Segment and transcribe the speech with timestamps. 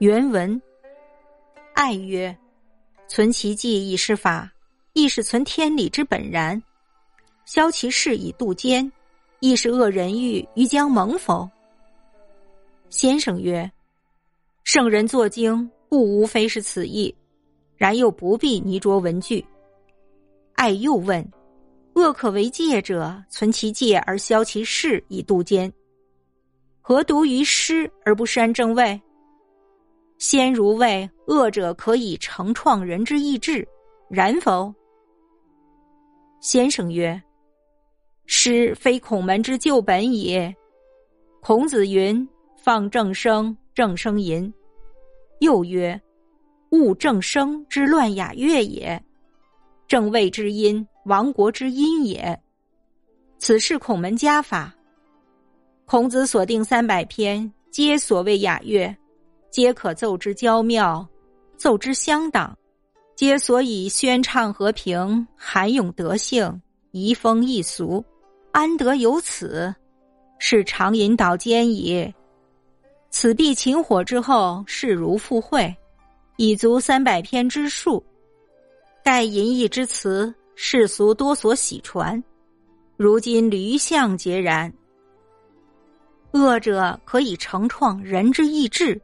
[0.00, 0.58] 原文：
[1.74, 2.34] 爱曰
[3.06, 4.50] ：“存其纪以是法，
[4.94, 6.58] 亦是存天理之本然；
[7.44, 8.90] 消其事以度奸，
[9.40, 11.46] 亦是恶人欲于将蒙否？”
[12.88, 13.70] 先生曰
[14.64, 17.14] ：“圣人作经，不无非是此意，
[17.76, 19.44] 然又不必泥着文句。”
[20.56, 21.22] 爱又问
[21.92, 25.70] ：“恶可为戒者，存其戒而消其事以度奸，
[26.80, 28.98] 何独于师而不善正位？”
[30.20, 33.66] 先如谓：“恶者可以成创人之意志，
[34.08, 34.72] 然否？”
[36.40, 37.20] 先生曰
[38.26, 40.54] ：“师非孔门之旧本也。
[41.40, 42.24] 孔子云。”
[42.62, 44.52] 放正声，正声淫。
[45.38, 45.98] 又曰
[46.72, 49.02] ：“物正声之乱雅乐也，
[49.88, 52.38] 正位之音，亡国之音也。
[53.38, 54.76] 此是孔门家法。
[55.86, 58.94] 孔子所定三百篇，皆所谓雅乐，
[59.50, 61.06] 皆可奏之娇妙，
[61.56, 62.56] 奏之相党，
[63.16, 66.62] 皆所以宣畅和平，涵咏德性，
[66.92, 68.04] 移风易俗，
[68.52, 69.74] 安得有此？
[70.38, 72.14] 是常引导间矣。”
[73.10, 75.74] 此必秦火之后，势如赴会，
[76.36, 78.02] 已足三百篇之数。
[79.02, 82.22] 盖淫逸之词，世俗多所喜传。
[82.96, 84.72] 如今驴象皆然。
[86.32, 89.00] 恶者可以成创人之意志，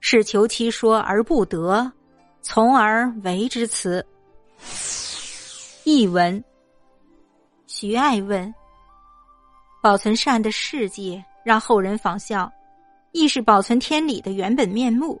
[0.00, 1.92] 是求其说而不得，
[2.40, 4.04] 从而为之词。
[5.84, 6.42] 译文：
[7.66, 8.54] 徐爱问：
[9.82, 12.50] 保存善的事迹，让后人仿效。
[13.12, 15.18] 亦是保存天理的原本面目，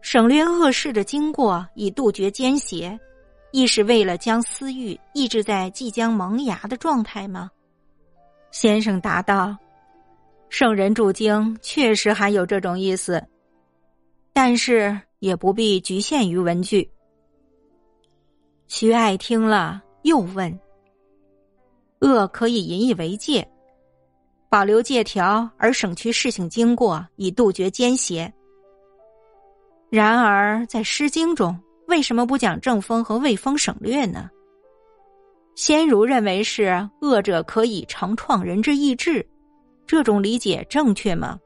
[0.00, 2.98] 省略恶事的经过，以杜绝奸邪，
[3.52, 7.50] 亦是为了将私欲抑制在即将萌芽的状态吗？
[8.50, 9.54] 先生答道
[10.48, 13.22] ：“圣人著经确实含有这种意思，
[14.32, 16.88] 但是也不必局限于文句。”
[18.66, 20.58] 徐爱听了，又问
[22.00, 23.46] ：“恶可以引以为戒？”
[24.50, 28.32] 保留借条而省去事情经过，以杜绝奸邪。
[29.90, 34.30] 然而在《诗经》中，为什么不讲正风和卫风省略呢？
[35.54, 39.26] 先儒认为是恶者可以成创人之意志，
[39.88, 41.40] 这种理解正确吗？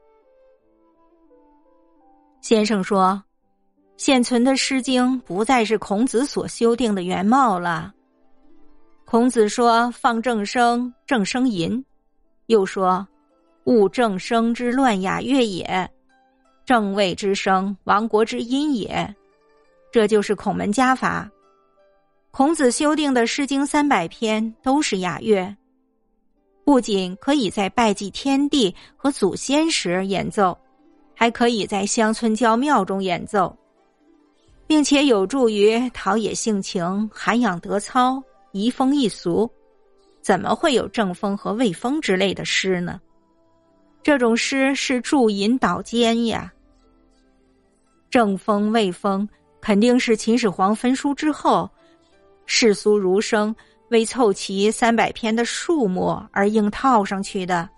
[2.41, 3.23] 先生说，
[3.95, 7.93] 现存的《诗经》不再是孔子所修订的原貌了。
[9.05, 11.81] 孔子说：“放正声，正声淫。”
[12.47, 13.07] 又说
[13.63, 15.89] ：“物正声之乱雅乐也，
[16.65, 19.15] 正位之声，亡国之音也。”
[19.89, 21.31] 这就是孔门家法。
[22.31, 25.55] 孔子修订的《诗经》三百篇都是雅乐，
[26.65, 30.57] 不仅可以在拜祭天地和祖先时演奏，
[31.15, 33.55] 还可以在乡村郊庙中演奏，
[34.65, 39.49] 并且有助于陶冶性情、涵养德操、移风易俗。
[40.21, 42.99] 怎么会有正风和卫风之类的诗呢？
[44.01, 46.51] 这种诗是助引导间呀。
[48.09, 49.27] 正风、卫风
[49.59, 51.69] 肯定是秦始皇焚书之后，
[52.45, 53.53] 世俗儒生
[53.93, 57.69] 为凑齐三百篇的数目而硬套上去的。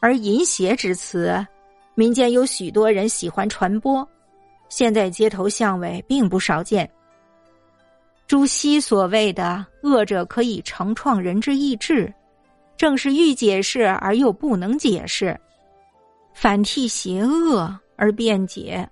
[0.00, 1.46] 而淫邪之词，
[1.94, 4.08] 民间有许多人喜欢传播，
[4.70, 6.90] 现在街头巷尾并不少见。
[8.26, 12.10] 朱熹所谓的“恶者可以成创人之意志”，
[12.78, 15.38] 正是欲解释而又不能解释，
[16.32, 18.88] 反替邪恶而辩解。